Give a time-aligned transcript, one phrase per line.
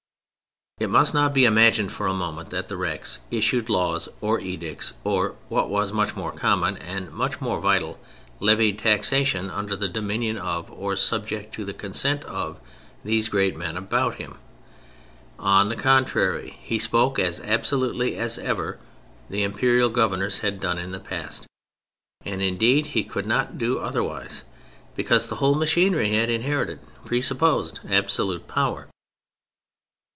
[0.79, 4.93] It must not be imagined for a moment that the Rex issued laws or edicts,
[5.03, 7.99] or (what was much more common and much more vital)
[8.39, 12.59] levied taxation under the dominion of, or subject to the consent of,
[13.05, 14.39] these great men about him.
[15.37, 18.79] On the contrary, he spoke as absolutely as ever
[19.29, 21.45] the Imperial Governors had done in the past,
[22.25, 24.45] and indeed he could not do otherwise
[24.95, 28.87] because the whole machinery he had inherited presupposed absolute power.